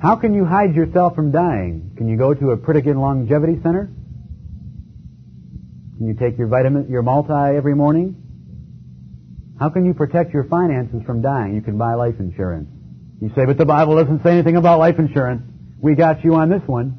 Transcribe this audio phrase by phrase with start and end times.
[0.00, 1.92] How can you hide yourself from dying?
[1.96, 3.90] Can you go to a Pritikin Longevity Center?
[5.98, 8.16] Can you take your vitamin, your multi every morning?
[9.58, 11.54] How can you protect your finances from dying?
[11.54, 12.70] You can buy life insurance.
[13.20, 15.42] You say, but the Bible doesn't say anything about life insurance.
[15.82, 16.96] We got you on this one.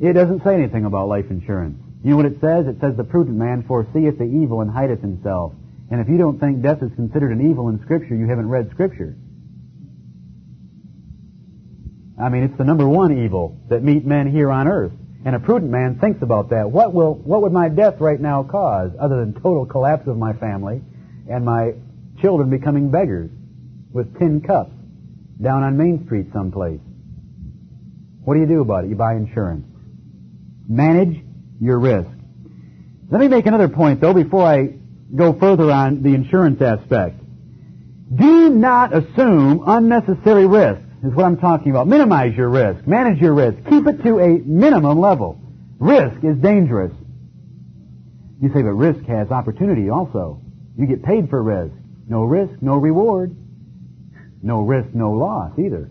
[0.00, 1.76] It doesn't say anything about life insurance.
[2.02, 2.66] You know what it says?
[2.66, 5.52] It says the prudent man foreseeth the evil and hideth himself.
[5.90, 8.70] And if you don't think death is considered an evil in Scripture, you haven't read
[8.70, 9.14] Scripture.
[12.20, 14.92] I mean, it's the number one evil that meet men here on earth.
[15.24, 16.70] And a prudent man thinks about that.
[16.70, 20.32] What will, what would my death right now cause other than total collapse of my
[20.34, 20.80] family
[21.28, 21.74] and my
[22.22, 23.30] children becoming beggars
[23.92, 24.72] with tin cups
[25.42, 26.80] down on Main Street someplace?
[28.24, 28.90] What do you do about it?
[28.90, 29.66] You buy insurance.
[30.68, 31.22] Manage
[31.60, 32.08] your risk.
[33.10, 34.74] Let me make another point though before I
[35.14, 37.20] go further on the insurance aspect.
[38.14, 41.86] Do not assume unnecessary risk is what I'm talking about.
[41.86, 42.86] Minimize your risk.
[42.86, 43.58] Manage your risk.
[43.68, 45.40] Keep it to a minimum level.
[45.78, 46.92] Risk is dangerous.
[48.40, 50.40] You say, but risk has opportunity also.
[50.78, 51.74] You get paid for risk.
[52.08, 53.36] No risk, no reward.
[54.42, 55.90] No risk, no loss either.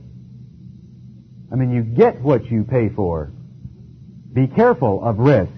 [1.51, 3.31] I mean, you get what you pay for.
[4.33, 5.51] Be careful of risk.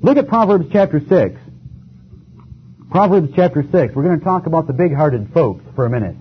[0.00, 1.40] Look at Proverbs chapter 6.
[2.90, 3.94] Proverbs chapter 6.
[3.94, 6.16] We're going to talk about the big-hearted folks for a minute.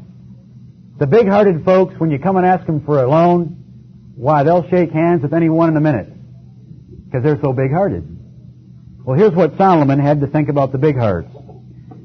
[1.00, 3.64] The big-hearted folks, when you come and ask them for a loan,
[4.16, 6.10] why, they'll shake hands with anyone in a minute.
[7.06, 8.18] Because they're so big-hearted.
[9.06, 11.30] Well, here's what Solomon had to think about the big hearts.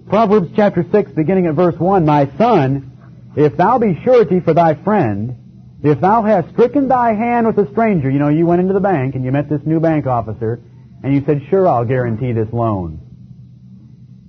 [0.08, 2.92] Proverbs chapter 6, beginning at verse 1, My son,
[3.34, 7.70] if thou be surety for thy friend, if thou hast stricken thy hand with a
[7.72, 10.60] stranger, you know, you went into the bank and you met this new bank officer,
[11.02, 13.00] and you said, sure, I'll guarantee this loan.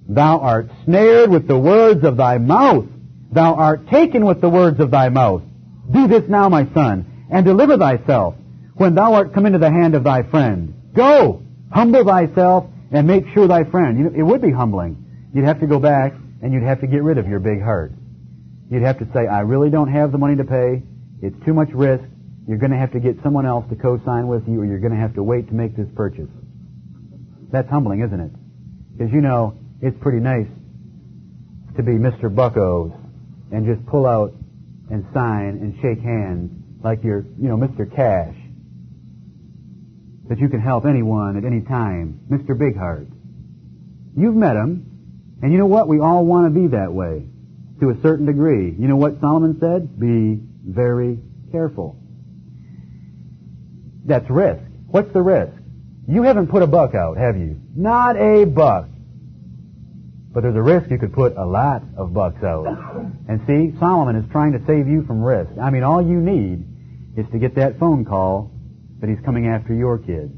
[0.07, 2.87] Thou art snared with the words of thy mouth.
[3.33, 5.41] Thou art taken with the words of thy mouth.
[5.91, 8.35] Do this now, my son, and deliver thyself
[8.75, 10.91] when thou art come into the hand of thy friend.
[10.93, 13.97] Go, humble thyself, and make sure thy friend.
[13.97, 15.31] You know, it would be humbling.
[15.33, 16.13] You'd have to go back,
[16.43, 17.91] and you'd have to get rid of your big heart.
[18.69, 20.83] You'd have to say, I really don't have the money to pay.
[21.23, 22.03] It's too much risk.
[22.47, 24.93] You're going to have to get someone else to co-sign with you, or you're going
[24.93, 26.29] to have to wait to make this purchase.
[27.51, 28.31] That's humbling, isn't it?
[28.95, 30.47] Because you know, it's pretty nice
[31.77, 32.33] to be Mr.
[32.33, 32.91] Buckos
[33.53, 34.33] and just pull out
[34.89, 36.51] and sign and shake hands
[36.83, 37.89] like you're, you know, Mr.
[37.95, 38.35] Cash.
[40.27, 42.19] That you can help anyone at any time.
[42.29, 42.57] Mr.
[42.57, 43.07] Big Heart.
[44.17, 45.87] You've met him, and you know what?
[45.87, 47.25] We all want to be that way
[47.79, 48.71] to a certain degree.
[48.71, 49.99] You know what Solomon said?
[49.99, 51.19] Be very
[51.51, 51.97] careful.
[54.05, 54.63] That's risk.
[54.87, 55.53] What's the risk?
[56.07, 57.59] You haven't put a buck out, have you?
[57.75, 58.87] Not a buck.
[60.33, 62.65] But there's a risk you could put a lot of bucks out.
[63.27, 65.51] And see, Solomon is trying to save you from risk.
[65.61, 66.65] I mean, all you need
[67.15, 68.51] is to get that phone call
[68.99, 70.33] that he's coming after your kids.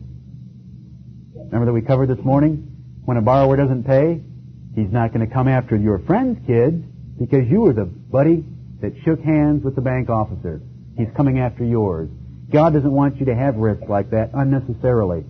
[1.36, 2.72] Remember that we covered this morning?
[3.06, 4.22] When a borrower doesn't pay,
[4.76, 6.84] he's not going to come after your friend's kids
[7.18, 8.44] because you were the buddy
[8.82, 10.62] that shook hands with the bank officer.
[10.98, 12.10] He's coming after yours.
[12.52, 15.24] God doesn't want you to have risk like that unnecessarily.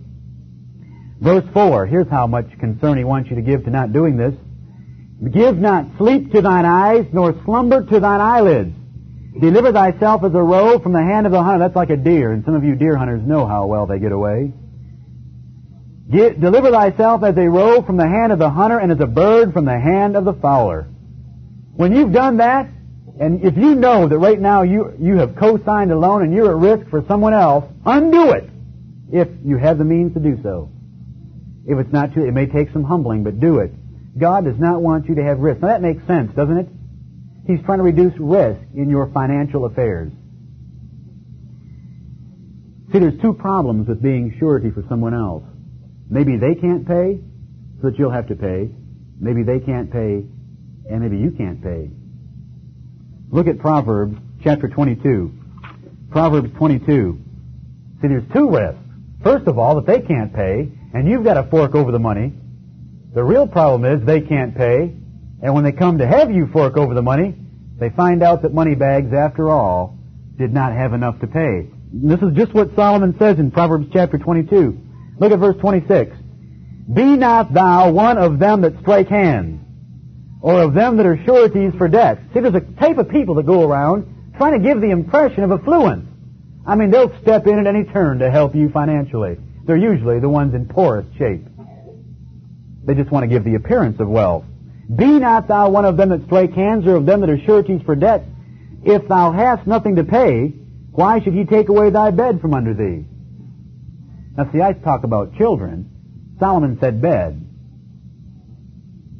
[1.20, 4.34] Verse 4, here's how much concern he wants you to give to not doing this.
[5.22, 8.74] Give not sleep to thine eyes, nor slumber to thine eyelids.
[9.40, 11.58] Deliver thyself as a roe from the hand of the hunter.
[11.58, 14.12] That's like a deer, and some of you deer hunters know how well they get
[14.12, 14.52] away.
[16.10, 19.06] Get, deliver thyself as a roe from the hand of the hunter, and as a
[19.06, 20.86] bird from the hand of the fowler.
[21.74, 22.68] When you've done that,
[23.18, 26.50] and if you know that right now you, you have co-signed a loan and you're
[26.50, 28.48] at risk for someone else, undo it
[29.10, 30.70] if you have the means to do so.
[31.66, 33.72] If it's not too, it may take some humbling, but do it.
[34.18, 35.60] God does not want you to have risk.
[35.60, 36.68] Now that makes sense, doesn't it?
[37.46, 40.10] He's trying to reduce risk in your financial affairs.
[42.92, 45.44] See, there's two problems with being surety for someone else.
[46.08, 47.20] Maybe they can't pay,
[47.80, 48.70] so that you'll have to pay.
[49.18, 50.24] Maybe they can't pay,
[50.88, 51.90] and maybe you can't pay.
[53.30, 55.32] Look at Proverbs chapter 22.
[56.10, 57.20] Proverbs 22.
[58.00, 58.80] See, there's two risks.
[59.22, 62.32] First of all, that they can't pay, and you've got to fork over the money.
[63.16, 64.92] The real problem is they can't pay,
[65.42, 67.34] and when they come to have you fork over the money,
[67.80, 69.98] they find out that money bags, after all,
[70.36, 71.66] did not have enough to pay.
[71.94, 74.78] This is just what Solomon says in Proverbs chapter 22.
[75.18, 76.14] Look at verse 26.
[76.92, 79.62] Be not thou one of them that strike hands,
[80.42, 82.18] or of them that are sureties for debt.
[82.34, 85.52] See, there's a type of people that go around trying to give the impression of
[85.52, 86.06] affluence.
[86.66, 89.38] I mean, they'll step in at any turn to help you financially.
[89.64, 91.46] They're usually the ones in poorest shape.
[92.86, 94.44] They just want to give the appearance of wealth.
[94.94, 97.82] Be not thou one of them that strike hands or of them that are sureties
[97.84, 98.24] for debt.
[98.84, 100.54] If thou hast nothing to pay,
[100.96, 103.04] Why should he take away thy bed from under thee?
[104.34, 105.90] Now see, I talk about children.
[106.40, 107.42] Solomon said bed.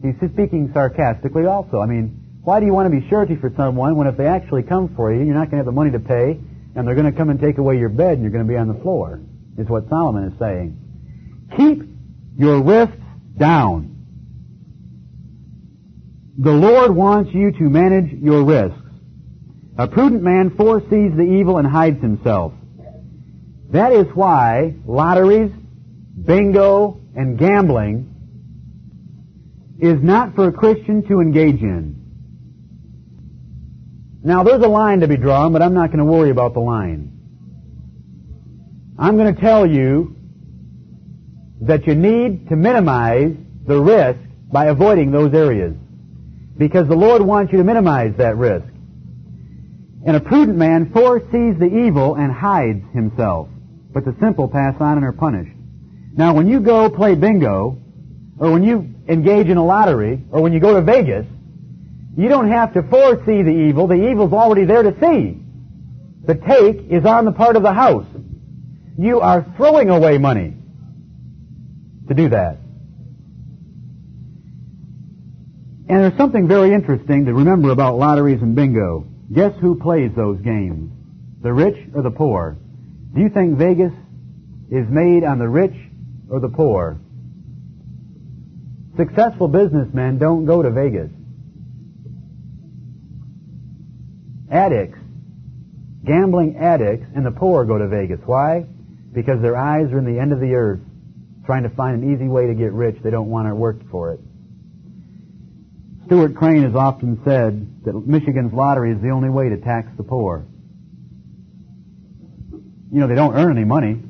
[0.03, 1.81] He's speaking sarcastically also.
[1.81, 4.63] I mean, why do you want to be surety for someone when if they actually
[4.63, 6.41] come for you, you're not going to have the money to pay,
[6.75, 8.57] and they're going to come and take away your bed and you're going to be
[8.57, 9.21] on the floor,
[9.59, 10.79] is what Solomon is saying.
[11.59, 11.83] Keep
[12.39, 12.97] your wrists
[13.39, 13.93] down.
[16.39, 18.79] The Lord wants you to manage your risks.
[19.79, 22.53] A prudent man foresees the evil and hides himself.
[23.71, 25.53] That is why lotteries,
[26.25, 28.13] bingo, and gambling
[29.79, 31.97] is not for a Christian to engage in.
[34.23, 36.61] Now, there's a line to be drawn, but I'm not going to worry about the
[36.61, 37.13] line.
[38.99, 40.16] I'm going to tell you
[41.63, 43.35] that you need to minimize
[43.67, 44.21] the risk
[44.53, 45.75] by avoiding those areas.
[46.57, 48.67] Because the Lord wants you to minimize that risk.
[50.07, 53.49] And a prudent man foresees the evil and hides himself.
[53.93, 55.53] But the simple pass on and are punished.
[56.17, 57.79] Now, when you go play bingo,
[58.39, 61.27] or when you engage in a lottery, or when you go to Vegas,
[62.17, 63.87] you don't have to foresee the evil.
[63.87, 65.39] The evil's already there to see.
[66.25, 68.07] The take is on the part of the house.
[68.99, 70.55] You are throwing away money
[72.09, 72.59] to do that.
[75.89, 79.07] And there's something very interesting to remember about lotteries and bingo.
[79.33, 80.93] Guess who plays those games?
[81.43, 82.57] The rich or the poor?
[83.15, 83.93] Do you think Vegas
[84.71, 85.75] is made on the rich
[86.29, 86.99] or the poor?
[88.97, 91.11] Successful businessmen don't go to Vegas.
[94.51, 94.99] Addicts,
[96.05, 98.21] gambling addicts, and the poor go to Vegas.
[98.25, 98.65] Why?
[99.13, 100.81] Because their eyes are in the end of the earth,
[101.47, 102.97] trying to find an easy way to get rich.
[103.03, 104.21] They don't want to work for it.
[106.07, 110.03] Stuart Crane has often said that Michigan's lottery is the only way to tax the
[110.03, 110.45] poor.
[112.93, 114.01] You know, they don't earn any money,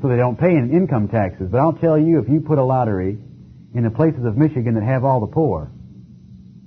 [0.00, 1.48] so they don't pay any income taxes.
[1.50, 3.18] But I'll tell you, if you put a lottery
[3.74, 5.70] in the places of Michigan that have all the poor,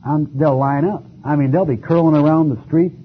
[0.05, 1.03] um, they'll line up.
[1.23, 2.95] I mean, they'll be curling around the streets,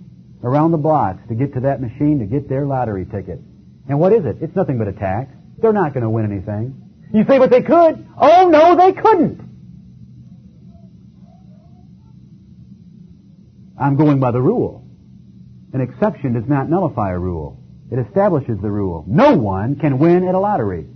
[0.45, 3.41] around the blocks to get to that machine to get their lottery ticket.
[3.89, 4.37] And what is it?
[4.43, 5.33] It's nothing but a tax.
[5.61, 6.91] They're not going to win anything.
[7.13, 8.07] You say, but they could.
[8.19, 9.41] Oh no, they couldn't.
[13.81, 14.85] I'm going by the rule.
[15.73, 17.59] An exception does not nullify a rule.
[17.91, 19.05] It establishes the rule.
[19.07, 20.87] No one can win at a lottery.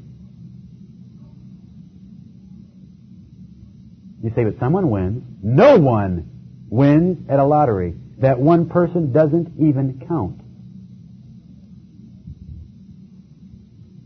[4.23, 5.23] You say, but someone wins.
[5.43, 6.31] No one
[6.69, 7.95] wins at a lottery.
[8.19, 10.41] That one person doesn't even count.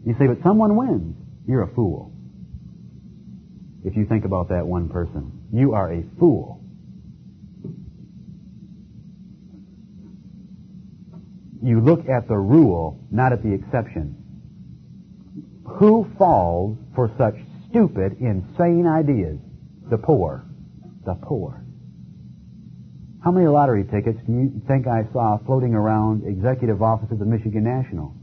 [0.09, 1.17] You say, but someone wins.
[1.47, 2.11] You're a fool.
[3.85, 6.63] If you think about that one person, you are a fool.
[11.63, 14.17] You look at the rule, not at the exception.
[15.79, 17.35] Who falls for such
[17.69, 19.39] stupid, insane ideas?
[19.91, 20.43] The poor.
[21.05, 21.63] The poor.
[23.23, 27.65] How many lottery tickets do you think I saw floating around executive offices of Michigan
[27.65, 28.15] National?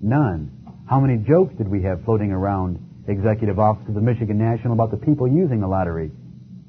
[0.00, 0.57] None.
[0.88, 4.90] How many jokes did we have floating around executive offices of the Michigan National about
[4.90, 6.10] the people using the lottery?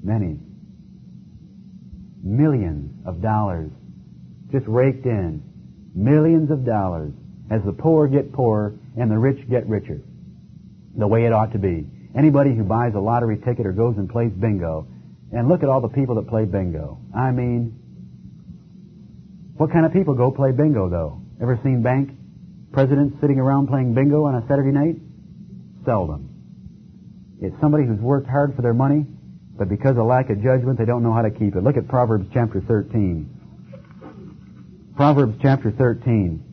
[0.03, 0.39] Many.
[2.21, 3.71] Millions of dollars
[4.51, 5.41] just raked in
[5.95, 7.13] millions of dollars
[7.49, 10.01] as the poor get poorer and the rich get richer.
[10.97, 11.87] The way it ought to be.
[12.13, 14.85] Anybody who buys a lottery ticket or goes and plays bingo,
[15.31, 16.97] and look at all the people that play bingo.
[17.15, 17.79] I mean,
[19.55, 21.21] what kind of people go play bingo though?
[21.39, 22.18] Ever seen bank
[22.71, 24.97] presidents sitting around playing bingo on a Saturday night?
[25.85, 26.29] Seldom.
[27.41, 29.05] It's somebody who's worked hard for their money,
[29.57, 31.63] but because of lack of judgment, they don't know how to keep it.
[31.63, 33.35] Look at Proverbs chapter 13.
[34.95, 36.43] Proverbs chapter 13.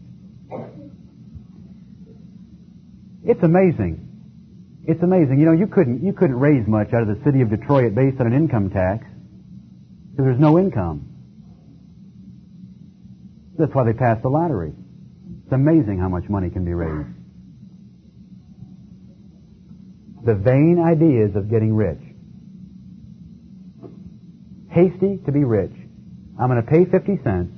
[3.25, 4.07] It's amazing.
[4.87, 5.41] It's amazing.
[5.41, 8.21] You know, you couldn't, you couldn't raise much out of the city of Detroit based
[8.21, 9.05] on an income tax
[10.13, 11.13] because there's no income.
[13.59, 14.73] That's why they passed the lottery.
[15.47, 17.09] It's amazing how much money can be raised.
[20.25, 22.01] The vain ideas of getting rich.
[24.73, 25.71] Hasty to be rich.
[26.37, 27.57] I'm going to pay 50 cents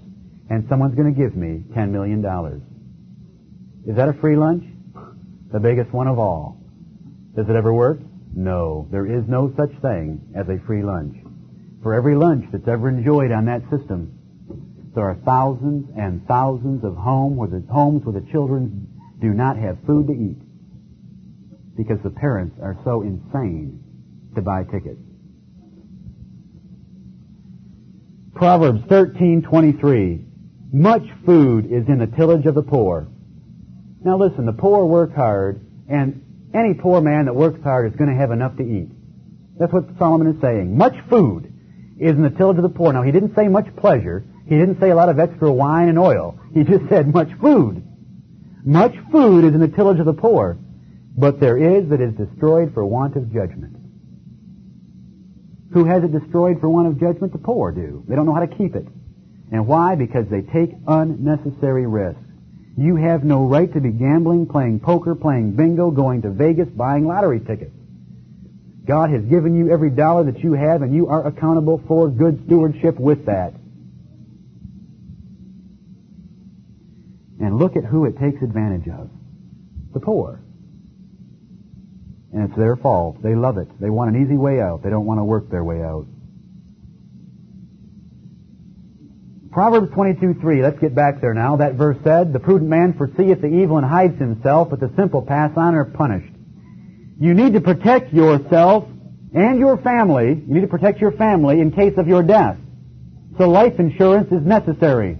[0.50, 2.22] and someone's going to give me $10 million.
[3.86, 4.64] Is that a free lunch?
[5.50, 6.60] The biggest one of all.
[7.34, 8.00] Does it ever work?
[8.36, 8.86] No.
[8.90, 11.16] There is no such thing as a free lunch.
[11.82, 14.17] For every lunch that's ever enjoyed on that system,
[14.94, 18.88] there are thousands and thousands of home where the, homes where the children
[19.20, 20.38] do not have food to eat
[21.76, 23.82] because the parents are so insane
[24.34, 25.00] to buy tickets.
[28.34, 30.24] Proverbs 13:23
[30.72, 33.08] Much food is in the tillage of the poor.
[34.04, 36.22] Now listen, the poor work hard, and
[36.54, 38.90] any poor man that works hard is going to have enough to eat.
[39.58, 40.76] That's what Solomon is saying.
[40.76, 41.52] Much food
[41.98, 42.92] is in the tillage of the poor.
[42.92, 44.24] Now he didn't say much pleasure.
[44.48, 46.38] He didn't say a lot of extra wine and oil.
[46.54, 47.84] He just said much food.
[48.64, 50.56] Much food is in the tillage of the poor,
[51.16, 53.76] but there is that is destroyed for want of judgment.
[55.72, 57.32] Who has it destroyed for want of judgment?
[57.32, 58.04] The poor do.
[58.08, 58.86] They don't know how to keep it.
[59.52, 59.94] And why?
[59.96, 62.20] Because they take unnecessary risks.
[62.78, 67.06] You have no right to be gambling, playing poker, playing bingo, going to Vegas, buying
[67.06, 67.74] lottery tickets.
[68.86, 72.46] God has given you every dollar that you have, and you are accountable for good
[72.46, 73.52] stewardship with that.
[77.40, 79.10] And look at who it takes advantage of.
[79.92, 80.40] The poor.
[82.32, 83.22] And it's their fault.
[83.22, 83.68] They love it.
[83.80, 84.82] They want an easy way out.
[84.82, 86.06] They don't want to work their way out.
[89.50, 90.62] Proverbs 22:3.
[90.62, 91.56] Let's get back there now.
[91.56, 95.22] That verse said, "The prudent man foreseeth the evil and hides himself, but the simple
[95.22, 96.32] pass on and are punished."
[97.18, 98.86] You need to protect yourself
[99.32, 100.34] and your family.
[100.46, 102.56] You need to protect your family in case of your death.
[103.38, 105.18] So life insurance is necessary.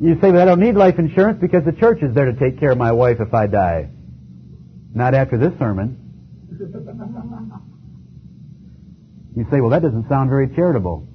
[0.00, 2.58] You say, well, I don't need life insurance because the church is there to take
[2.58, 3.90] care of my wife if I die.
[4.94, 5.98] Not after this sermon.
[9.36, 11.06] You say, well, that doesn't sound very charitable.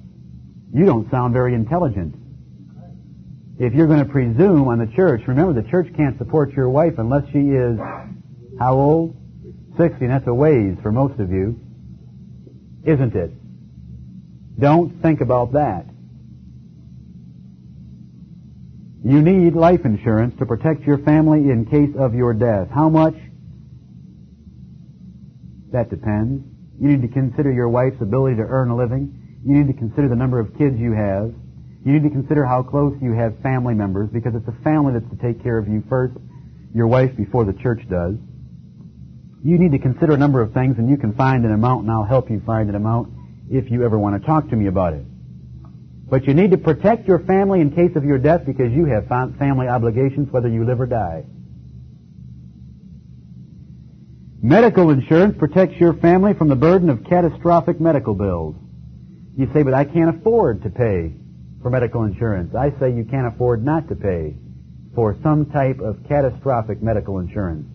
[0.72, 2.14] You don't sound very intelligent.
[3.58, 6.94] If you're going to presume on the church, remember the church can't support your wife
[6.96, 7.78] unless she is
[8.58, 9.16] how old?
[9.76, 11.60] 60, and that's a ways for most of you.
[12.84, 13.30] Isn't it?
[14.58, 15.86] Don't think about that.
[19.06, 22.66] You need life insurance to protect your family in case of your death.
[22.74, 23.14] How much?
[25.70, 26.42] That depends.
[26.80, 29.14] You need to consider your wife's ability to earn a living.
[29.44, 31.32] You need to consider the number of kids you have.
[31.84, 35.08] You need to consider how close you have family members because it's the family that's
[35.08, 36.16] to take care of you first,
[36.74, 38.16] your wife before the church does.
[39.44, 41.92] You need to consider a number of things and you can find an amount and
[41.92, 43.10] I'll help you find an amount
[43.48, 45.04] if you ever want to talk to me about it.
[46.08, 49.08] But you need to protect your family in case of your death because you have
[49.08, 51.24] family obligations whether you live or die.
[54.40, 58.54] Medical insurance protects your family from the burden of catastrophic medical bills.
[59.36, 61.14] You say, but I can't afford to pay
[61.60, 62.54] for medical insurance.
[62.54, 64.36] I say you can't afford not to pay
[64.94, 67.66] for some type of catastrophic medical insurance.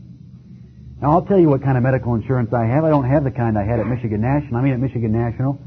[1.01, 2.85] Now I'll tell you what kind of medical insurance I have.
[2.85, 4.57] I don't have the kind I had at Michigan National.
[4.57, 5.59] I mean at Michigan National,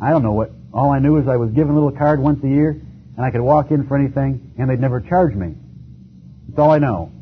[0.00, 0.52] I don't know what.
[0.72, 3.30] All I knew is I was given a little card once a year, and I
[3.30, 5.54] could walk in for anything, and they'd never charge me.
[6.48, 7.12] That's all I know.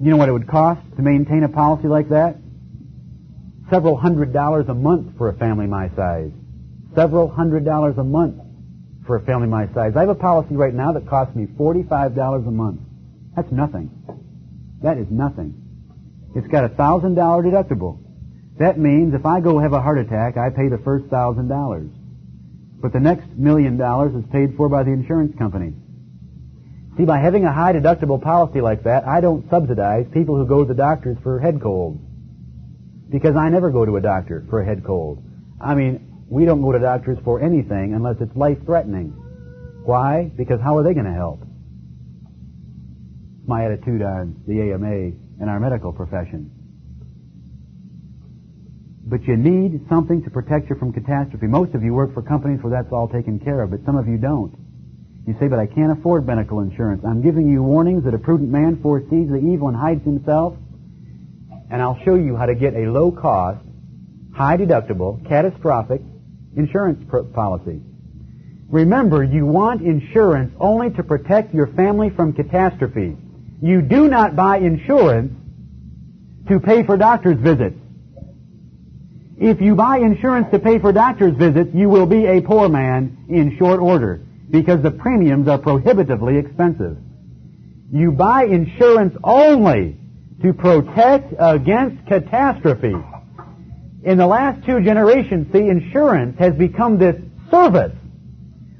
[0.00, 2.36] You know what it would cost to maintain a policy like that?
[3.70, 6.30] several hundred dollars a month for a family my size.
[6.94, 8.40] Several hundred dollars a month
[9.06, 9.94] for a family my size.
[9.96, 12.80] I have a policy right now that costs me $45 a month.
[13.34, 13.90] That's nothing.
[14.82, 15.60] That is nothing.
[16.34, 17.98] It's got a $1,000 deductible.
[18.58, 21.90] That means if I go have a heart attack, I pay the first $1,000.
[22.80, 25.74] But the next million dollars is paid for by the insurance company.
[26.96, 30.62] See, by having a high deductible policy like that, I don't subsidize people who go
[30.62, 32.00] to the doctors for head colds
[33.10, 35.22] because I never go to a doctor for a head cold.
[35.60, 39.10] I mean, we don't go to doctors for anything unless it's life-threatening.
[39.84, 40.30] Why?
[40.36, 41.42] Because how are they going to help?
[43.46, 46.50] My attitude on the AMA and our medical profession.
[49.06, 51.46] But you need something to protect you from catastrophe.
[51.46, 54.08] Most of you work for companies where that's all taken care of, but some of
[54.08, 54.54] you don't.
[55.26, 57.02] You say, but I can't afford medical insurance.
[57.04, 60.56] I'm giving you warnings that a prudent man foresees the evil and hides himself
[61.70, 63.58] and I'll show you how to get a low cost,
[64.32, 66.02] high deductible, catastrophic
[66.56, 67.80] insurance policy.
[68.68, 73.16] Remember, you want insurance only to protect your family from catastrophe.
[73.60, 75.32] You do not buy insurance
[76.48, 77.76] to pay for doctor's visits.
[79.38, 83.26] If you buy insurance to pay for doctor's visits, you will be a poor man
[83.28, 86.96] in short order because the premiums are prohibitively expensive.
[87.92, 89.96] You buy insurance only
[90.42, 92.94] to protect against catastrophe.
[94.04, 97.16] In the last two generations, see, insurance has become this
[97.50, 97.94] service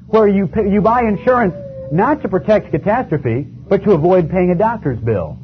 [0.07, 1.55] where you, pay, you buy insurance
[1.91, 5.37] not to protect catastrophe, but to avoid paying a doctor's bill.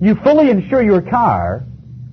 [0.00, 1.64] You fully insure your car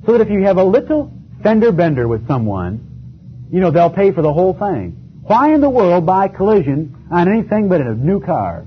[0.06, 1.12] so that if you have a little
[1.42, 4.98] fender bender with someone, you know, they'll pay for the whole thing.
[5.24, 8.66] Why in the world buy collision on anything but a new car?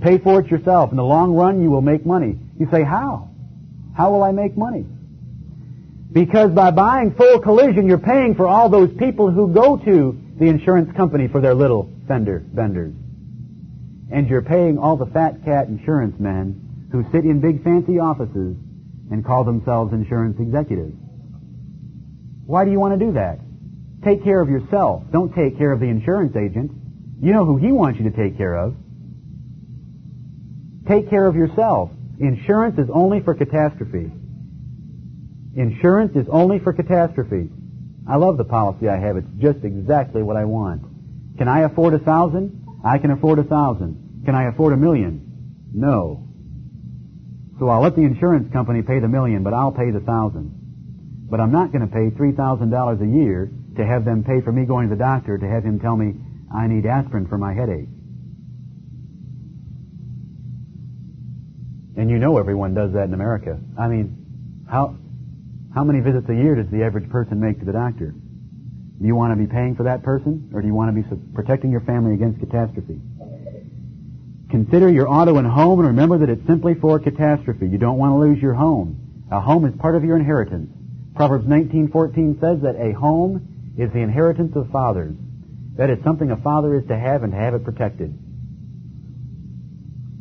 [0.00, 0.90] Pay for it yourself.
[0.90, 2.38] In the long run, you will make money.
[2.58, 3.30] You say, how?
[3.96, 4.86] How will I make money?
[6.12, 10.46] Because by buying full collision, you're paying for all those people who go to the
[10.46, 12.94] insurance company for their little fender benders.
[14.10, 18.56] And you're paying all the fat cat insurance men who sit in big fancy offices
[19.10, 20.94] and call themselves insurance executives.
[22.46, 23.38] Why do you want to do that?
[24.04, 25.04] Take care of yourself.
[25.10, 26.70] Don't take care of the insurance agent.
[27.20, 28.74] You know who he wants you to take care of.
[30.86, 31.90] Take care of yourself.
[32.18, 34.10] Insurance is only for catastrophe.
[35.54, 37.50] Insurance is only for catastrophe.
[38.08, 39.16] I love the policy I have.
[39.16, 40.82] It's just exactly what I want.
[41.36, 42.64] Can I afford a thousand?
[42.84, 44.22] I can afford a thousand.
[44.24, 45.68] Can I afford a million?
[45.74, 46.27] No.
[47.58, 50.54] So I'll let the insurance company pay the million, but I'll pay the thousand.
[51.28, 54.64] But I'm not going to pay $3,000 a year to have them pay for me
[54.64, 56.14] going to the doctor to have him tell me
[56.54, 57.88] I need aspirin for my headache.
[61.96, 63.58] And you know everyone does that in America.
[63.76, 64.96] I mean, how,
[65.74, 68.14] how many visits a year does the average person make to the doctor?
[69.00, 71.08] Do you want to be paying for that person, or do you want to be
[71.34, 73.00] protecting your family against catastrophe?
[74.50, 77.68] Consider your auto and home, and remember that it's simply for a catastrophe.
[77.68, 79.26] You don't want to lose your home.
[79.30, 80.70] A home is part of your inheritance.
[81.14, 85.14] Proverbs 19:14 says that a home is the inheritance of fathers.
[85.76, 88.16] That is something a father is to have and to have it protected.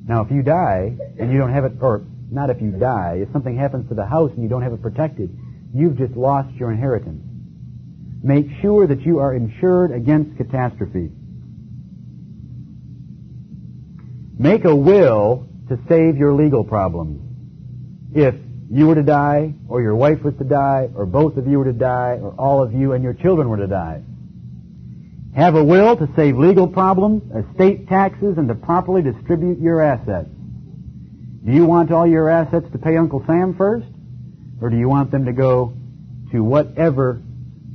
[0.08, 3.32] Now, if you die and you don't have it, or not if you die, if
[3.32, 5.30] something happens to the house and you don't have it protected,
[5.74, 7.24] you've just lost your inheritance.
[8.24, 11.12] Make sure that you are insured against catastrophe.
[14.40, 17.22] Make a will to save your legal problems.
[18.14, 18.36] If
[18.70, 21.66] you were to die, or your wife was to die, or both of you were
[21.66, 24.02] to die, or all of you and your children were to die.
[25.36, 30.30] Have a will to save legal problems, estate taxes, and to properly distribute your assets.
[31.46, 33.88] Do you want all your assets to pay Uncle Sam first?
[34.62, 35.74] Or do you want them to go
[36.32, 37.22] to whatever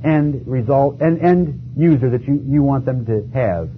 [0.03, 3.69] end result, and end user that you, you want them to have?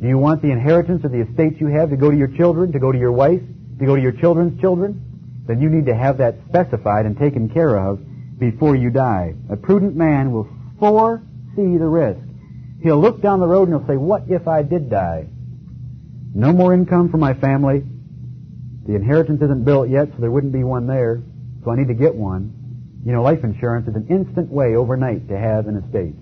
[0.00, 2.72] Do you want the inheritance of the estates you have to go to your children,
[2.72, 3.40] to go to your wife,
[3.78, 5.00] to go to your children's children?
[5.46, 8.00] Then you need to have that specified and taken care of
[8.38, 9.34] before you die.
[9.50, 11.22] A prudent man will foresee
[11.56, 12.20] the risk.
[12.82, 15.26] He'll look down the road and he'll say, what if I did die?
[16.34, 17.84] No more income for my family.
[18.86, 21.22] The inheritance isn't built yet, so there wouldn't be one there.
[21.64, 22.52] So I need to get one.
[23.06, 26.14] You know, life insurance is an instant way overnight to have an estate.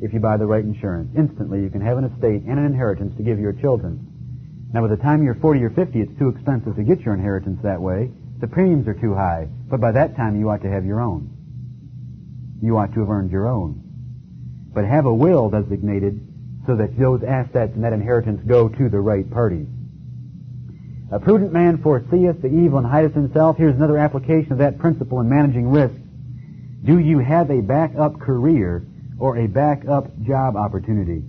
[0.00, 1.10] If you buy the right insurance.
[1.16, 4.00] Instantly you can have an estate and an inheritance to give your children.
[4.72, 7.60] Now by the time you're 40 or 50, it's too expensive to get your inheritance
[7.62, 8.10] that way.
[8.40, 9.48] The premiums are too high.
[9.70, 11.30] But by that time you ought to have your own.
[12.60, 13.84] You ought to have earned your own
[14.74, 16.20] but have a will designated
[16.66, 19.68] so that those assets and that inheritance go to the right parties.
[21.12, 23.56] A prudent man foreseeth the evil and hideth himself.
[23.56, 25.94] Here's another application of that principle in managing risk.
[26.84, 28.84] Do you have a backup career
[29.18, 31.22] or a backup job opportunity?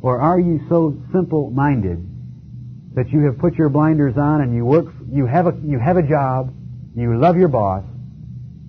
[0.00, 4.86] Or are you so simple-minded that you have put your blinders on and you work,
[5.10, 6.54] you have a, you have a job,
[6.94, 7.82] you love your boss,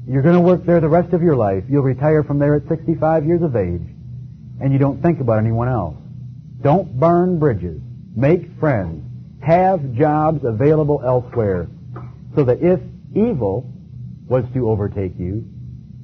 [0.08, 1.64] you're going to work there the rest of your life.
[1.70, 3.82] You'll retire from there at 65 years of age,
[4.62, 5.96] and you don't think about anyone else.
[6.62, 7.82] Don't burn bridges.
[8.16, 9.04] Make friends.
[9.42, 11.68] Have jobs available elsewhere,
[12.36, 12.80] so that if
[13.16, 13.72] evil
[14.28, 15.46] was to overtake you,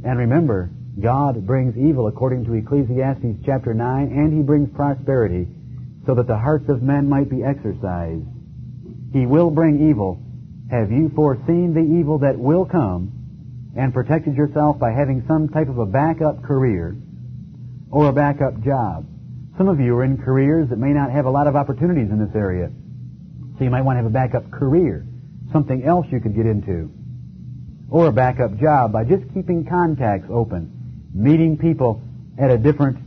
[0.03, 5.47] and remember, God brings evil according to Ecclesiastes chapter 9, and He brings prosperity,
[6.05, 8.25] so that the hearts of men might be exercised.
[9.13, 10.21] He will bring evil.
[10.69, 13.21] Have you foreseen the evil that will come?
[13.75, 16.95] and protected yourself by having some type of a backup career
[17.89, 19.05] or a backup job.
[19.57, 22.19] Some of you are in careers that may not have a lot of opportunities in
[22.19, 22.71] this area.
[23.57, 25.05] So you might want to have a backup career,
[25.51, 26.91] something else you could get into,
[27.89, 30.71] or a backup job by just keeping contacts open,
[31.13, 32.01] meeting people
[32.37, 32.97] at a different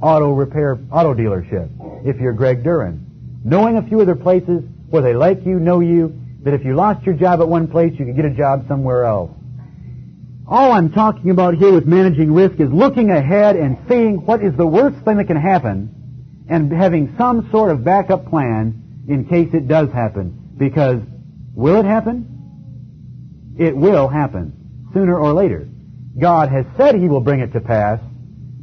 [0.00, 1.68] auto repair, auto dealership,
[2.06, 3.06] if you're Greg Duran.
[3.44, 7.04] Knowing a few other places where they like you, know you, that if you lost
[7.06, 9.30] your job at one place, you could get a job somewhere else.
[10.46, 14.54] All I'm talking about here with managing risk is looking ahead and seeing what is
[14.56, 19.48] the worst thing that can happen and having some sort of backup plan in case
[19.54, 20.54] it does happen.
[20.58, 21.00] Because
[21.54, 23.54] will it happen?
[23.58, 25.68] It will happen sooner or later.
[26.18, 28.00] God has said He will bring it to pass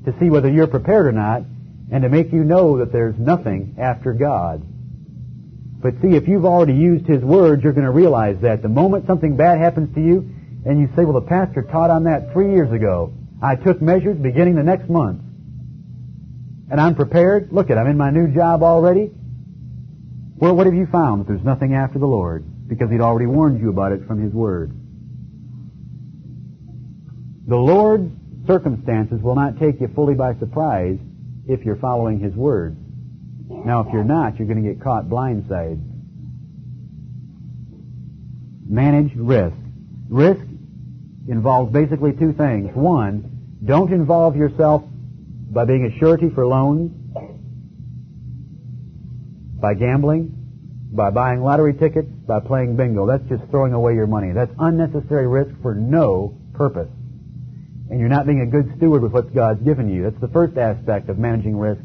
[0.05, 1.43] to see whether you're prepared or not
[1.91, 4.61] and to make you know that there's nothing after God.
[5.81, 9.07] But see, if you've already used His words, you're going to realize that the moment
[9.07, 10.29] something bad happens to you,
[10.65, 13.13] and you say, well, the pastor taught on that three years ago.
[13.41, 15.21] I took measures beginning the next month.
[16.69, 17.51] And I'm prepared.
[17.51, 19.09] Look at, I'm in my new job already.
[20.35, 21.21] Well, what have you found?
[21.21, 24.33] That there's nothing after the Lord because He'd already warned you about it from His
[24.33, 24.73] Word.
[27.49, 28.11] The Lord's
[28.45, 30.99] circumstances will not take you fully by surprise
[31.47, 32.77] if you're following His Word.
[33.49, 35.81] Now, if you're not, you're going to get caught blindside.
[38.69, 39.55] Manage risk.
[40.09, 40.45] Risk
[41.27, 42.69] involves basically two things.
[42.75, 44.83] One, don't involve yourself
[45.49, 46.91] by being a surety for loans,
[49.59, 50.35] by gambling,
[50.91, 53.07] by buying lottery tickets, by playing bingo.
[53.07, 54.33] That's just throwing away your money.
[54.33, 56.89] That's unnecessary risk for no purpose.
[57.89, 60.03] And you're not being a good steward with what God's given you.
[60.03, 61.81] That's the first aspect of managing risk.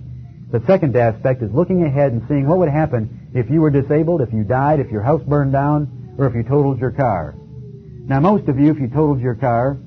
[0.50, 4.20] The second aspect is looking ahead and seeing what would happen if you were disabled,
[4.20, 7.34] if you died, if your house burned down, or if you totaled your car.
[8.06, 9.78] Now, most of you, if you totaled your car,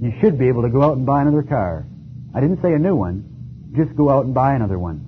[0.00, 1.86] you should be able to go out and buy another car.
[2.34, 3.72] I didn't say a new one.
[3.74, 5.00] Just go out and buy another one.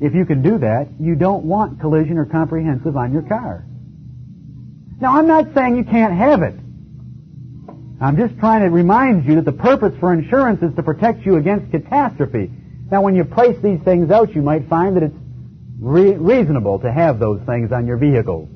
[0.00, 3.64] If you can do that, you don't want collision or comprehensive on your car.
[5.00, 6.54] Now, I'm not saying you can't have it.
[8.02, 11.36] I'm just trying to remind you that the purpose for insurance is to protect you
[11.36, 12.50] against catastrophe.
[12.90, 15.16] Now, when you place these things out, you might find that it's
[15.78, 18.48] re- reasonable to have those things on your vehicles.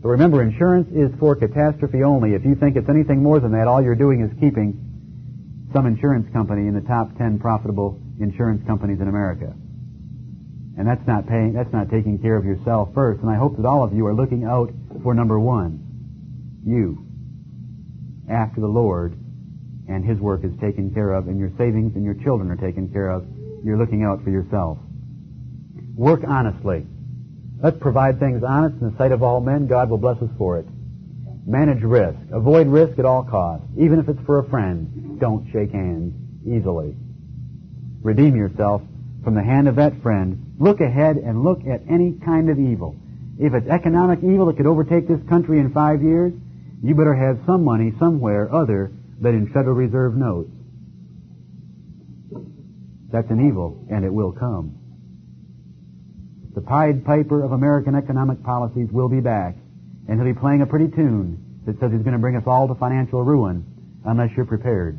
[0.00, 2.34] But remember, insurance is for catastrophe only.
[2.34, 4.78] If you think it's anything more than that, all you're doing is keeping
[5.72, 9.52] some insurance company in the top 10 profitable insurance companies in America.
[10.78, 13.20] And that's not paying, that's not taking care of yourself first.
[13.22, 15.80] And I hope that all of you are looking out for number one.
[16.64, 17.04] You.
[18.28, 19.16] After the Lord
[19.88, 22.88] and His work is taken care of and your savings and your children are taken
[22.92, 23.26] care of,
[23.64, 24.78] you're looking out for yourself.
[25.94, 26.86] Work honestly.
[27.62, 29.66] Let's provide things honest in the sight of all men.
[29.66, 30.66] God will bless us for it.
[31.46, 32.18] Manage risk.
[32.32, 33.66] Avoid risk at all costs.
[33.76, 36.14] Even if it's for a friend, don't shake hands
[36.46, 36.94] easily.
[38.02, 38.82] Redeem yourself
[39.24, 40.54] from the hand of that friend.
[40.58, 42.96] Look ahead and look at any kind of evil.
[43.40, 46.34] If it's economic evil that could overtake this country in five years,
[46.82, 50.50] you better have some money somewhere other than in Federal Reserve notes.
[53.10, 54.76] That's an evil, and it will come.
[56.54, 59.56] The Pied Piper of American economic policies will be back
[60.06, 62.66] and he'll be playing a pretty tune that says he's going to bring us all
[62.68, 63.64] to financial ruin
[64.04, 64.98] unless you're prepared.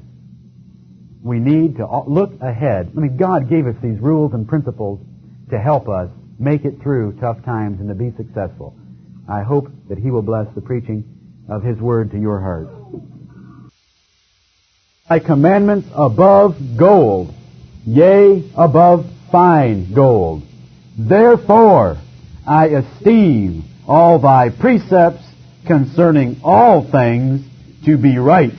[1.22, 2.92] We need to look ahead.
[2.96, 5.00] I mean, God gave us these rules and principles
[5.52, 6.10] to help us
[6.42, 8.76] make it through tough times and to be successful.
[9.30, 11.06] I hope that He will bless the preaching
[11.48, 12.70] of His Word to your heart.
[15.10, 17.34] My commandments above gold,
[17.86, 20.44] yea, above fine gold.
[20.98, 21.98] Therefore,
[22.48, 25.24] I esteem all thy precepts
[25.68, 27.46] concerning all things
[27.86, 28.54] to be right.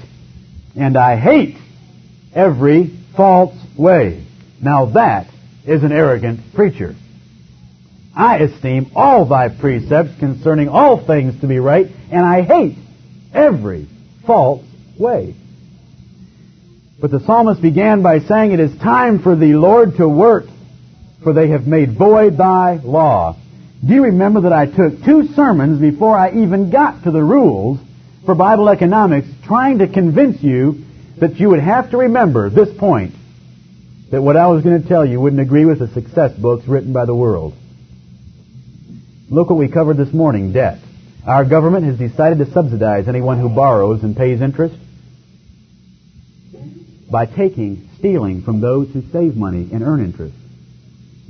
[0.76, 1.56] And I hate
[2.34, 4.24] every false way.
[4.60, 5.28] Now that
[5.66, 6.94] is an arrogant preacher.
[8.14, 12.76] I esteem all thy precepts concerning all things to be right, and I hate
[13.32, 13.88] every
[14.26, 14.64] false
[14.98, 15.34] way.
[17.00, 20.44] But the psalmist began by saying, It is time for the Lord to work,
[21.24, 23.36] for they have made void thy law.
[23.84, 27.80] Do you remember that I took two sermons before I even got to the rules
[28.24, 30.84] for Bible economics trying to convince you
[31.18, 33.14] that you would have to remember this point
[34.12, 36.92] that what I was going to tell you wouldn't agree with the success books written
[36.92, 37.54] by the world.
[39.32, 40.78] Look what we covered this morning, debt.
[41.26, 44.74] Our government has decided to subsidize anyone who borrows and pays interest
[47.10, 50.34] by taking, stealing from those who save money and earn interest.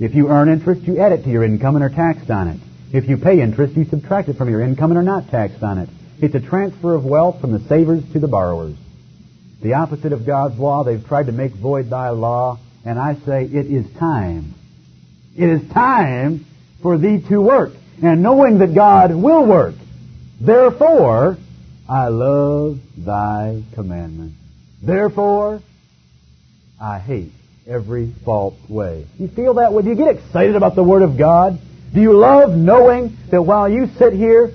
[0.00, 2.58] If you earn interest, you add it to your income and are taxed on it.
[2.92, 5.78] If you pay interest, you subtract it from your income and are not taxed on
[5.78, 5.88] it.
[6.20, 8.74] It's a transfer of wealth from the savers to the borrowers.
[9.62, 13.44] The opposite of God's law, they've tried to make void thy law, and I say
[13.44, 14.54] it is time.
[15.36, 16.46] It is time
[16.82, 19.74] for thee to work, and knowing that God will work.
[20.40, 21.38] Therefore,
[21.88, 24.36] I love thy commandments.
[24.82, 25.62] Therefore,
[26.80, 27.30] I hate
[27.66, 29.06] every false way.
[29.18, 29.84] You feel that way?
[29.84, 31.60] Do you get excited about the Word of God?
[31.94, 34.52] Do you love knowing that while you sit here,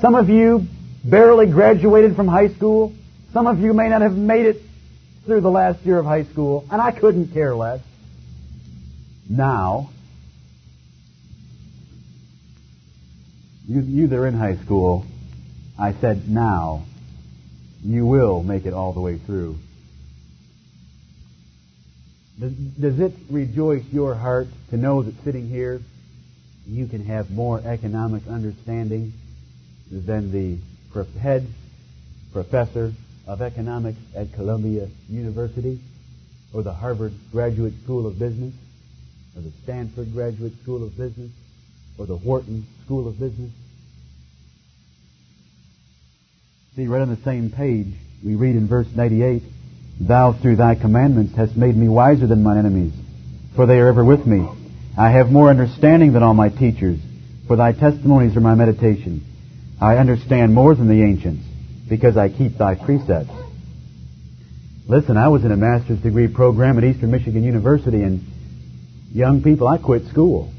[0.00, 0.66] some of you
[1.04, 2.94] barely graduated from high school,
[3.32, 4.62] some of you may not have made it
[5.26, 7.80] through the last year of high school, and I couldn't care less.
[9.28, 9.90] Now,
[13.68, 15.04] you, you that are in high school,
[15.78, 16.84] I said now,
[17.84, 19.56] you will make it all the way through.
[22.38, 25.80] Does, does it rejoice your heart to know that sitting here
[26.66, 29.12] you can have more economic understanding
[29.90, 30.58] than the
[31.20, 31.46] head
[32.32, 32.92] professor
[33.26, 35.80] of economics at Columbia University
[36.52, 38.54] or the Harvard Graduate School of Business
[39.34, 41.30] or the Stanford Graduate School of Business
[41.98, 43.50] or the Wharton School of Business?
[46.76, 49.42] See, right on the same page, we read in verse 98,
[50.00, 52.92] Thou through thy commandments hast made me wiser than mine enemies,
[53.54, 54.46] for they are ever with me.
[54.96, 56.98] I have more understanding than all my teachers,
[57.46, 59.24] for thy testimonies are my meditation.
[59.80, 61.44] I understand more than the ancients,
[61.88, 63.32] because I keep thy precepts.
[64.86, 68.20] Listen, I was in a master's degree program at Eastern Michigan University, and
[69.12, 70.52] young people, I quit school.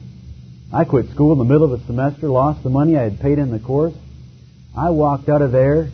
[0.71, 3.39] I quit school in the middle of a semester, lost the money I had paid
[3.39, 3.93] in the course.
[4.75, 5.89] I walked out of there.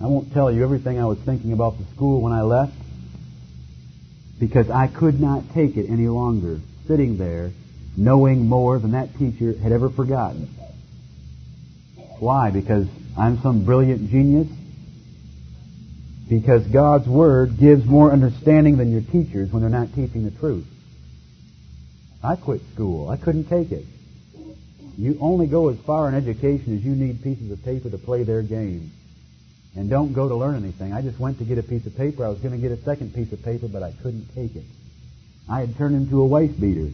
[0.00, 2.72] I won't tell you everything I was thinking about the school when I left
[4.38, 7.50] because I could not take it any longer sitting there
[7.96, 10.48] knowing more than that teacher had ever forgotten.
[12.18, 12.50] Why?
[12.50, 12.86] Because
[13.18, 14.48] I'm some brilliant genius?
[16.28, 20.66] Because God's Word gives more understanding than your teachers when they're not teaching the truth.
[22.22, 23.08] I quit school.
[23.08, 23.84] I couldn't take it.
[24.98, 28.22] You only go as far in education as you need pieces of paper to play
[28.22, 28.90] their game.
[29.76, 30.92] And don't go to learn anything.
[30.92, 32.24] I just went to get a piece of paper.
[32.24, 34.64] I was going to get a second piece of paper, but I couldn't take it.
[35.48, 36.90] I had turned into a wife beater,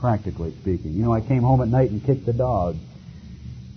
[0.00, 0.92] practically speaking.
[0.92, 2.76] You know, I came home at night and kicked the dog.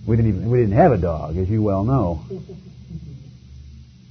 [0.06, 2.24] We didn't even we didn't have a dog, as you well know.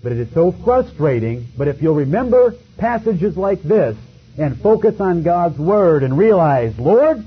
[0.04, 1.48] But it is so frustrating.
[1.58, 3.98] But if you'll remember passages like this
[4.38, 7.26] and focus on God's Word and realize, Lord,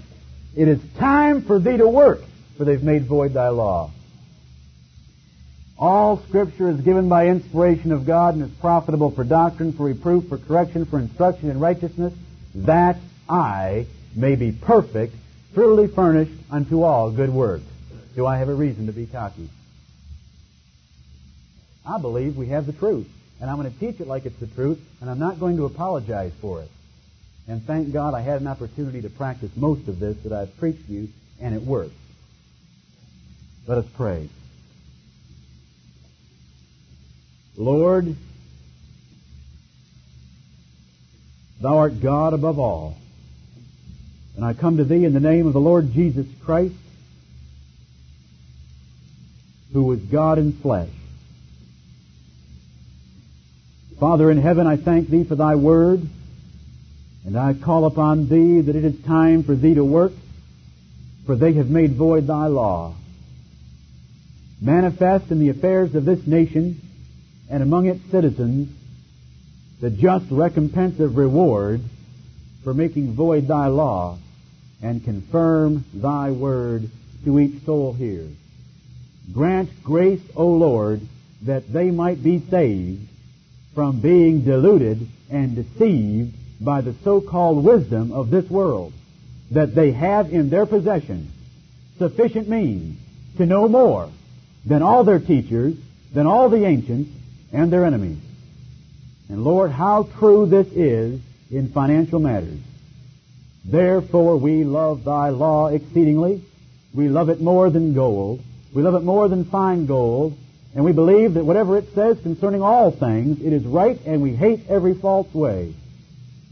[0.56, 2.22] it is time for thee to work,
[2.56, 3.90] for they've made void thy law.
[5.78, 10.28] All Scripture is given by inspiration of God and is profitable for doctrine, for reproof,
[10.28, 12.12] for correction, for instruction in righteousness,
[12.56, 12.96] that
[13.28, 15.14] I may be perfect,
[15.54, 17.64] truly furnished unto all good works.
[18.16, 19.48] Do I have a reason to be cocky?
[21.86, 23.08] I believe we have the truth,
[23.40, 25.64] and I'm going to teach it like it's the truth, and I'm not going to
[25.64, 26.70] apologize for it.
[27.48, 30.86] And thank God I had an opportunity to practice most of this that I've preached
[30.86, 31.08] to you,
[31.40, 31.94] and it works.
[33.66, 34.28] Let us pray.
[37.56, 38.14] Lord,
[41.60, 42.96] Thou art God above all.
[44.36, 46.76] And I come to Thee in the name of the Lord Jesus Christ,
[49.72, 50.90] who was God in flesh.
[53.98, 56.08] Father in heaven, I thank Thee for Thy word.
[57.24, 60.12] And I call upon thee that it is time for thee to work,
[61.26, 62.94] for they have made void thy law.
[64.60, 66.80] Manifest in the affairs of this nation
[67.50, 68.68] and among its citizens
[69.80, 71.80] the just recompense of reward
[72.64, 74.18] for making void thy law
[74.82, 76.88] and confirm thy word
[77.24, 78.26] to each soul here.
[79.32, 81.00] Grant grace, O Lord,
[81.42, 83.06] that they might be saved
[83.74, 88.92] from being deluded and deceived by the so-called wisdom of this world
[89.50, 91.28] that they have in their possession
[91.98, 92.98] sufficient means
[93.36, 94.08] to know more
[94.64, 95.74] than all their teachers,
[96.12, 97.10] than all the ancients,
[97.52, 98.18] and their enemies.
[99.28, 102.58] And Lord, how true this is in financial matters.
[103.64, 106.42] Therefore we love thy law exceedingly.
[106.94, 108.40] We love it more than gold.
[108.74, 110.36] We love it more than fine gold.
[110.74, 114.34] And we believe that whatever it says concerning all things, it is right and we
[114.34, 115.74] hate every false way.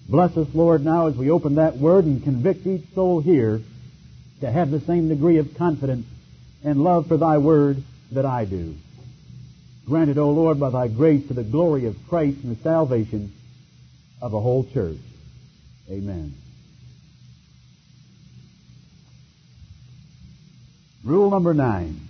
[0.08, 3.60] Bless us, Lord, now as we open that word and convict each soul here
[4.40, 6.06] to have the same degree of confidence
[6.62, 8.76] and love for thy word that I do.
[9.86, 13.32] Grant it, O Lord, by thy grace to the glory of Christ and the salvation
[14.22, 14.98] of a whole church.
[15.90, 16.34] Amen.
[21.04, 22.00] Rule number nine.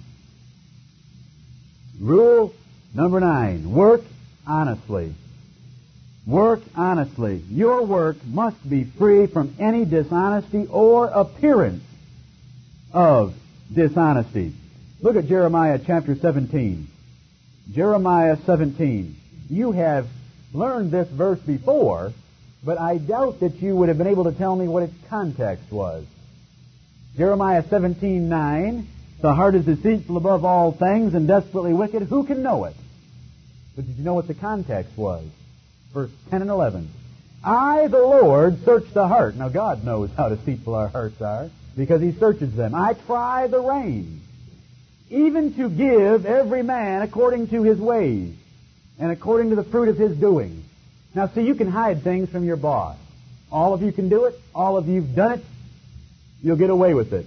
[2.01, 2.55] Rule
[2.95, 3.71] number nine.
[3.73, 4.03] Work
[4.47, 5.15] honestly.
[6.27, 7.37] Work honestly.
[7.49, 11.85] Your work must be free from any dishonesty or appearance
[12.93, 13.35] of
[13.73, 14.53] dishonesty.
[15.01, 16.89] Look at Jeremiah chapter 17.
[17.73, 19.17] Jeremiah 17.
[19.49, 20.09] You have
[20.53, 22.13] learned this verse before,
[22.65, 25.71] but I doubt that you would have been able to tell me what its context
[25.71, 26.05] was.
[27.17, 28.87] Jeremiah 17:9.
[29.21, 32.03] The heart is deceitful above all things and desperately wicked.
[32.03, 32.75] Who can know it?
[33.75, 35.25] But did you know what the context was?
[35.97, 36.91] Verse 10 and 11.
[37.43, 39.35] I, the Lord, search the heart.
[39.35, 42.75] Now, God knows how deceitful our hearts are because He searches them.
[42.75, 44.23] I try the reins,
[45.09, 48.35] even to give every man according to his ways
[48.99, 50.65] and according to the fruit of his doing.
[51.15, 52.99] Now, see, you can hide things from your boss.
[53.51, 54.39] All of you can do it.
[54.55, 55.45] All of you've done it.
[56.43, 57.25] You'll get away with it.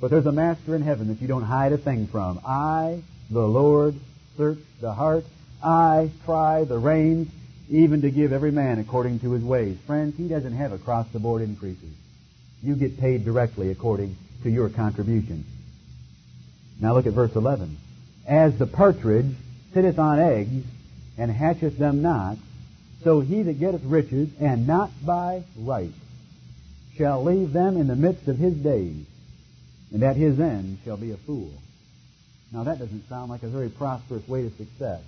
[0.00, 2.40] But there's a master in heaven that you don't hide a thing from.
[2.46, 3.96] I, the Lord,
[4.36, 5.24] search the heart
[5.62, 7.30] I try the reins,
[7.68, 9.78] even to give every man according to his ways.
[9.86, 11.92] Friends, he doesn't have across the board increases.
[12.62, 15.44] You get paid directly according to your contribution.
[16.80, 17.76] Now look at verse 11.
[18.26, 19.34] As the partridge
[19.72, 20.64] sitteth on eggs,
[21.18, 22.38] and hatcheth them not,
[23.04, 25.92] so he that getteth riches, and not by right,
[26.96, 29.04] shall leave them in the midst of his days,
[29.92, 31.52] and at his end shall be a fool.
[32.52, 35.02] Now that doesn't sound like a very prosperous way to success.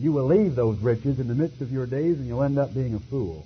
[0.00, 2.72] You will leave those riches in the midst of your days, and you'll end up
[2.72, 3.44] being a fool.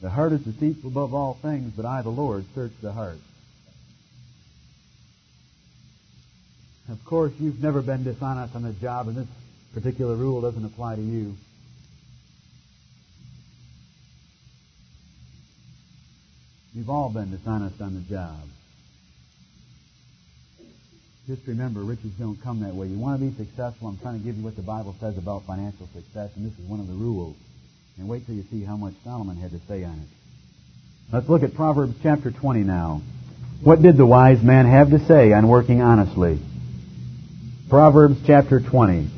[0.00, 3.20] The heart is deceitful above all things, but I, the Lord, search the heart.
[6.90, 9.28] Of course, you've never been dishonest on the job, and this
[9.72, 11.36] particular rule doesn't apply to you.
[16.74, 18.40] You've all been dishonest on the job.
[21.28, 22.88] Just remember, riches don't come that way.
[22.88, 25.44] You want to be successful, I'm trying to give you what the Bible says about
[25.44, 27.36] financial success, and this is one of the rules.
[27.96, 30.08] And wait till you see how much Solomon had to say on it.
[31.12, 33.02] Let's look at Proverbs chapter 20 now.
[33.62, 36.40] What did the wise man have to say on working honestly?
[37.68, 39.08] Proverbs chapter 20.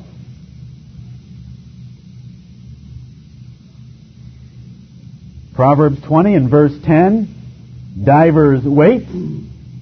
[5.55, 9.11] Proverbs 20 and verse 10, divers weights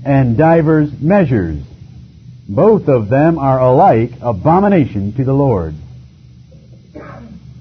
[0.04, 1.64] and divers measures.
[2.48, 5.74] Both of them are alike abomination to the Lord.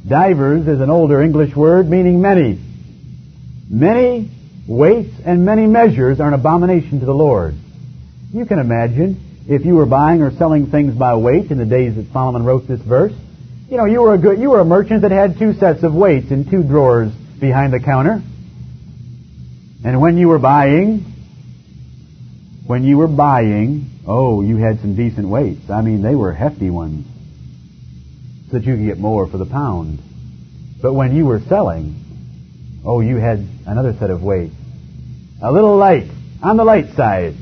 [0.08, 2.60] Divers is an older English word meaning many.
[3.70, 4.30] Many
[4.68, 7.56] weights and many measures are an abomination to the Lord.
[8.34, 11.96] You can imagine if you were buying or selling things by weight in the days
[11.96, 13.14] that Solomon wrote this verse.
[13.70, 15.94] You know, you were a good, you were a merchant that had two sets of
[15.94, 18.22] weights in two drawers behind the counter.
[19.84, 21.11] And when you were buying,
[22.72, 25.70] when you were buying, oh, you had some decent weights.
[25.70, 27.06] I mean, they were hefty ones
[28.50, 30.00] so that you could get more for the pound.
[30.82, 31.94] But when you were selling,
[32.86, 34.56] oh, you had another set of weights.
[35.44, 36.10] A little light,
[36.42, 37.36] on the light side,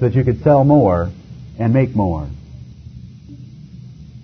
[0.00, 1.12] so that you could sell more
[1.60, 2.28] and make more.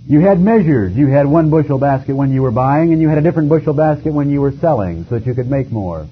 [0.09, 0.93] You had measures.
[0.97, 3.75] You had one bushel basket when you were buying, and you had a different bushel
[3.75, 6.09] basket when you were selling, so that you could make more.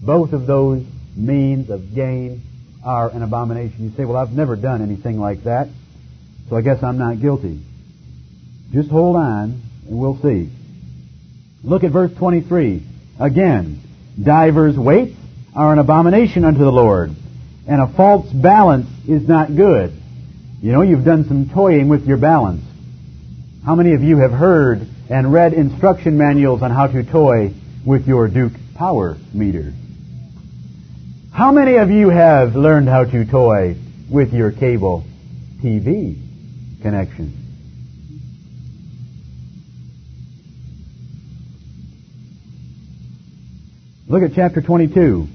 [0.00, 0.84] Both of those
[1.16, 2.42] means of gain
[2.84, 3.84] are an abomination.
[3.84, 5.68] You say, well, I've never done anything like that,
[6.48, 7.60] so I guess I'm not guilty.
[8.72, 10.50] Just hold on, and we'll see.
[11.62, 12.82] Look at verse 23.
[13.18, 13.80] Again,
[14.22, 15.16] divers weights
[15.54, 17.10] are an abomination unto the Lord,
[17.66, 19.92] and a false balance is not good.
[20.60, 22.64] You know, you've done some toying with your balance.
[23.64, 27.54] How many of you have heard and read instruction manuals on how to toy
[27.86, 29.72] with your Duke power meter?
[31.34, 33.74] How many of you have learned how to toy
[34.08, 35.04] with your cable
[35.60, 36.16] TV
[36.80, 37.32] connection?
[44.06, 45.26] Look at chapter 22.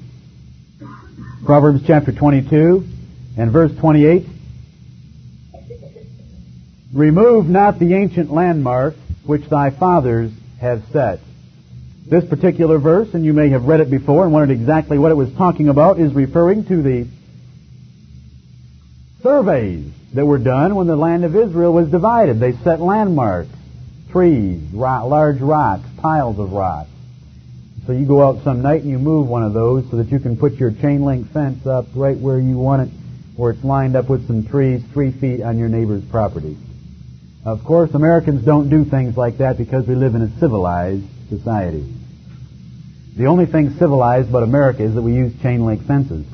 [1.43, 2.87] Proverbs chapter 22
[3.37, 4.25] and verse 28.
[6.93, 10.31] Remove not the ancient landmark which thy fathers
[10.61, 11.19] have set.
[12.09, 15.15] This particular verse, and you may have read it before and wondered exactly what it
[15.15, 17.07] was talking about, is referring to the
[19.21, 22.39] surveys that were done when the land of Israel was divided.
[22.39, 23.51] They set landmarks,
[24.11, 26.89] trees, large rocks, piles of rocks.
[27.85, 30.19] So you go out some night and you move one of those so that you
[30.19, 32.93] can put your chain link fence up right where you want it,
[33.35, 36.57] where it's lined up with some trees three feet on your neighbor's property.
[37.45, 41.97] Of course, Americans don't do things like that because we live in a civilized society.
[43.19, 46.25] The only thing civilized about America is that we use chain link fences.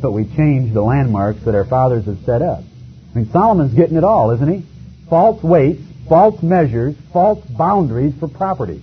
[0.00, 2.60] But we change the landmarks that our fathers have set up.
[2.60, 4.64] I mean, Solomon's getting it all, isn't he?
[5.10, 8.80] False weights, false measures, false boundaries for property.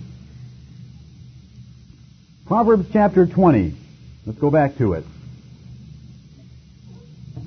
[2.44, 3.74] Proverbs chapter 20.
[4.26, 5.04] Let's go back to it.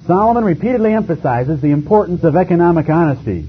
[0.07, 3.47] Solomon repeatedly emphasizes the importance of economic honesty.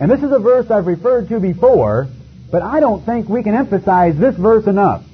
[0.00, 2.08] And this is a verse I've referred to before,
[2.50, 5.04] but I don't think we can emphasize this verse enough.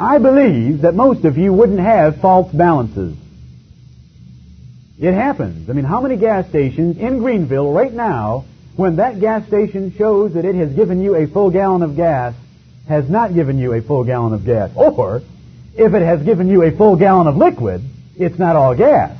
[0.00, 3.14] I believe that most of you wouldn't have false balances.
[4.98, 5.68] It happens.
[5.68, 8.46] I mean, how many gas stations in Greenville right now,
[8.76, 12.34] when that gas station shows that it has given you a full gallon of gas,
[12.88, 14.70] has not given you a full gallon of gas.
[14.74, 15.20] Or,
[15.76, 17.82] if it has given you a full gallon of liquid,
[18.16, 19.18] it's not all gas.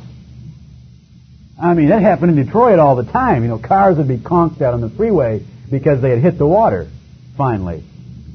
[1.61, 3.43] I mean, that happened in Detroit all the time.
[3.43, 6.47] You know, cars would be conked out on the freeway because they had hit the
[6.47, 6.89] water,
[7.37, 7.85] finally,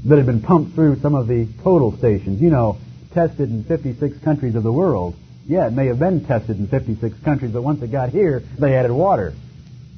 [0.05, 2.41] that had been pumped through some of the total stations.
[2.41, 2.77] You know,
[3.13, 5.15] tested in 56 countries of the world.
[5.47, 8.75] Yeah, it may have been tested in 56 countries, but once it got here, they
[8.75, 9.33] added water.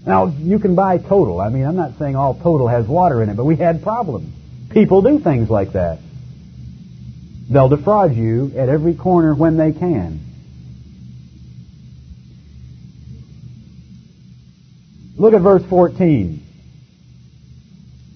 [0.06, 1.42] Now, you can buy total.
[1.42, 4.34] I mean, I'm not saying all total has water in it, but we had problems.
[4.70, 6.00] People do things like that.
[7.50, 10.20] They'll defraud you at every corner when they can.
[15.18, 16.47] Look at verse 14.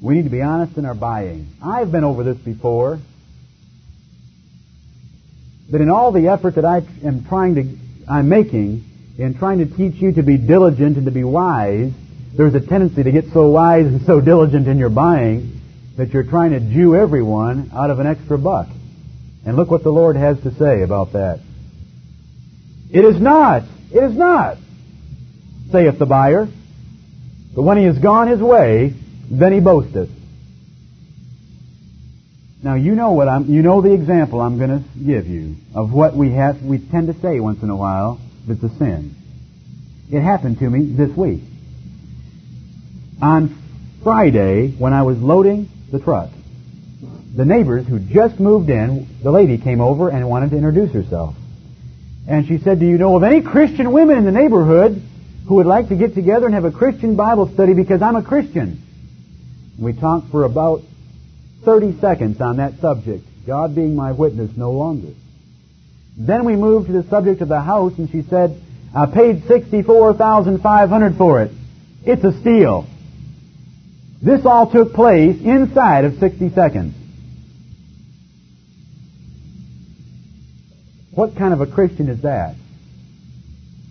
[0.02, 1.48] We need to be honest in our buying.
[1.64, 3.00] I've been over this before.
[5.70, 7.78] But in all the effort that I am trying to,
[8.10, 8.84] I'm making
[9.18, 11.92] in trying to teach you to be diligent and to be wise,
[12.36, 15.62] there's a tendency to get so wise and so diligent in your buying
[15.98, 18.68] that you're trying to Jew everyone out of an extra buck.
[19.46, 21.40] And look what the Lord has to say about that.
[22.92, 24.58] It is not, it is not,
[25.72, 26.48] saith the buyer.
[27.54, 28.96] But when he has gone his way,
[29.32, 30.10] then he boasteth.
[32.62, 35.92] Now you know what I'm, you know the example I'm going to give you of
[35.92, 39.16] what we have, we tend to say once in a while that's a sin.
[40.12, 41.42] It happened to me this week.
[43.22, 43.58] On
[44.04, 46.30] Friday, when I was loading the truck,
[47.34, 51.36] the neighbors who just moved in, the lady came over and wanted to introduce herself.
[52.28, 55.02] And she said, do you know of any Christian women in the neighborhood
[55.48, 58.24] who would like to get together and have a Christian Bible study because I'm a
[58.24, 58.82] Christian?
[59.82, 60.84] We talked for about
[61.66, 65.10] 30 seconds on that subject, God being my witness no longer.
[66.16, 68.62] Then we moved to the subject of the house, and she said,
[68.96, 71.52] I paid 64500 for it.
[72.06, 72.86] It's a steal.
[74.22, 76.94] This all took place inside of 60 seconds.
[81.10, 82.56] What kind of a Christian is that?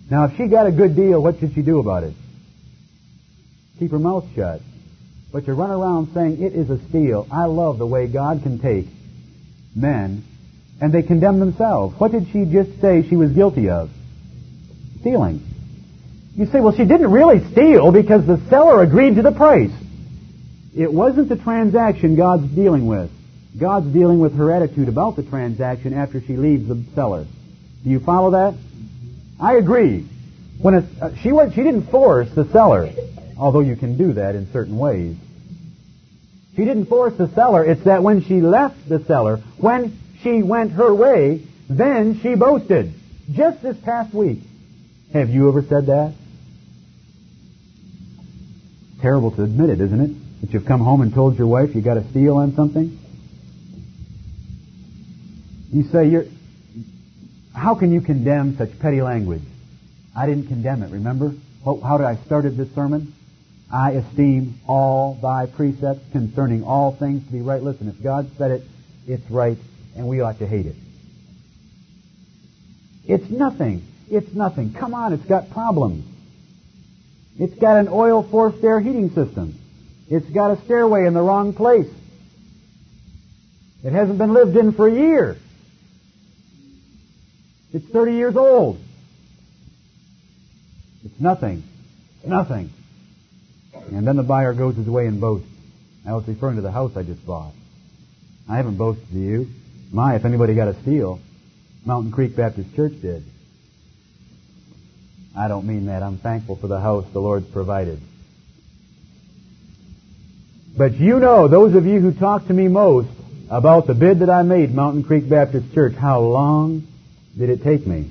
[0.09, 2.13] Now, if she got a good deal, what should she do about it?
[3.77, 4.61] Keep her mouth shut.
[5.31, 8.59] But to run around saying it is a steal, I love the way God can
[8.59, 8.87] take
[9.75, 10.23] men
[10.81, 11.97] and they condemn themselves.
[11.99, 13.89] What did she just say she was guilty of?
[14.99, 15.41] Stealing.
[16.35, 19.71] You say, well, she didn't really steal because the seller agreed to the price.
[20.75, 23.11] It wasn't the transaction God's dealing with.
[23.57, 27.25] God's dealing with her attitude about the transaction after she leaves the seller.
[27.83, 28.55] Do you follow that?
[29.39, 30.07] I agree.
[30.61, 32.91] When it's, uh, she was, she didn't force the seller
[33.41, 35.17] although you can do that in certain ways.
[36.55, 37.65] She didn't force the seller.
[37.65, 42.93] It's that when she left the seller, when she went her way, then she boasted.
[43.31, 44.41] Just this past week.
[45.13, 46.13] Have you ever said that?
[49.01, 50.41] Terrible to admit it, isn't it?
[50.41, 52.99] That you've come home and told your wife you got a steal on something?
[55.73, 56.25] You say you're,
[57.55, 59.41] how can you condemn such petty language?
[60.15, 61.33] I didn't condemn it, remember?
[61.65, 63.13] How did I started this sermon?
[63.71, 67.61] I esteem all thy precepts concerning all things to be right.
[67.61, 68.63] Listen, if God said it,
[69.07, 69.57] it's right,
[69.95, 70.75] and we ought to hate it.
[73.07, 73.83] It's nothing.
[74.09, 74.73] It's nothing.
[74.73, 76.05] Come on, it's got problems.
[77.39, 79.57] It's got an oil forced air heating system.
[80.09, 81.87] It's got a stairway in the wrong place.
[83.83, 85.37] It hasn't been lived in for a year.
[87.73, 88.79] It's 30 years old.
[91.05, 91.63] It's nothing.
[92.19, 92.71] It's Nothing.
[93.91, 95.47] And then the buyer goes his way and boasts.
[96.07, 97.53] I was referring to the house I just bought.
[98.49, 99.47] I haven't boasted to you.
[99.91, 101.19] My, if anybody got a steal,
[101.85, 103.23] Mountain Creek Baptist Church did.
[105.37, 106.03] I don't mean that.
[106.03, 107.99] I'm thankful for the house the Lord's provided.
[110.77, 113.09] But you know, those of you who talk to me most
[113.49, 116.87] about the bid that I made, Mountain Creek Baptist Church, how long
[117.37, 118.09] did it take me?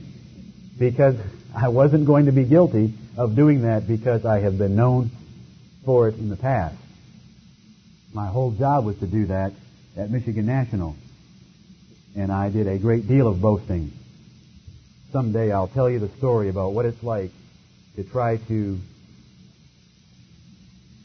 [0.79, 1.17] Because
[1.57, 5.11] I wasn't going to be guilty of doing that because I have been known
[5.85, 6.77] for it in the past.
[8.13, 9.53] My whole job was to do that
[9.97, 10.97] at Michigan National.
[12.17, 13.93] And I did a great deal of boasting.
[15.13, 17.31] Someday I'll tell you the story about what it's like
[17.97, 18.79] to try to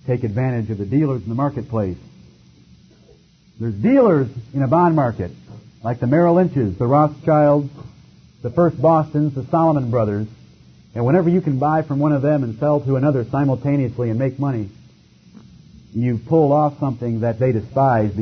[0.07, 1.97] take advantage of the dealers in the marketplace.
[3.59, 5.31] There's dealers in a bond market,
[5.83, 7.71] like the Merrill Lynches, the Rothschilds,
[8.41, 10.27] the First Bostons, the Salomon Brothers,
[10.95, 14.17] and whenever you can buy from one of them and sell to another simultaneously and
[14.17, 14.69] make money,
[15.93, 18.15] you pull off something that they despise